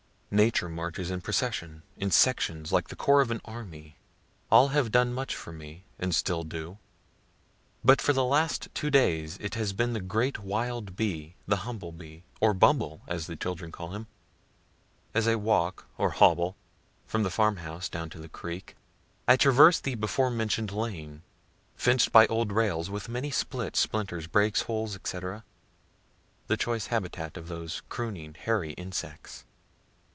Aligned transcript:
_Nature 0.33 0.69
marches 0.69 1.11
in 1.11 1.19
procession, 1.19 1.83
in 1.97 2.09
sections, 2.09 2.71
like 2.71 2.87
the 2.87 2.95
corps 2.95 3.19
of 3.19 3.31
an 3.31 3.41
army. 3.43 3.97
All 4.49 4.69
have 4.69 4.89
done 4.89 5.11
much 5.13 5.35
for 5.35 5.51
me, 5.51 5.83
and 5.99 6.15
still 6.15 6.43
do. 6.43 6.77
But 7.83 7.99
for 7.99 8.13
the 8.13 8.23
last 8.23 8.69
two 8.73 8.89
days 8.89 9.37
it 9.41 9.55
has 9.55 9.73
been 9.73 9.91
the 9.91 9.99
great 9.99 10.39
wild 10.39 10.95
bee, 10.95 11.35
the 11.47 11.57
humble 11.67 11.91
bee, 11.91 12.23
or 12.39 12.53
"bumble," 12.53 13.01
as 13.09 13.27
the 13.27 13.35
children 13.35 13.73
call 13.73 13.89
him. 13.93 14.07
As 15.13 15.27
I 15.27 15.35
walk, 15.35 15.85
or 15.97 16.11
hobble, 16.11 16.55
from 17.05 17.23
the 17.23 17.29
farm 17.29 17.57
house 17.57 17.89
down 17.89 18.09
to 18.11 18.17
the 18.17 18.29
creek, 18.29 18.77
I 19.27 19.35
traverse 19.35 19.81
the 19.81 19.95
before 19.95 20.29
mention'd 20.31 20.71
lane, 20.71 21.23
fenced 21.75 22.13
by 22.13 22.25
old 22.27 22.53
rails, 22.53 22.89
with 22.89 23.09
many 23.09 23.31
splits, 23.31 23.81
splinters, 23.81 24.27
breaks, 24.27 24.61
holes, 24.61 24.97
&c., 25.03 25.19
the 26.47 26.57
choice 26.57 26.85
habitat 26.85 27.35
of 27.35 27.49
those 27.49 27.81
crooning, 27.89 28.35
hairy 28.35 28.71
insects. 28.75 29.43